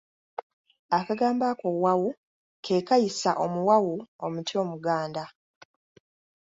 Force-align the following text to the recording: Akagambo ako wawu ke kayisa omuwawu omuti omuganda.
Akagambo 0.97 1.43
ako 1.51 1.67
wawu 1.83 2.09
ke 2.63 2.75
kayisa 2.87 3.31
omuwawu 3.45 3.95
omuti 4.25 4.53
omuganda. 4.63 5.23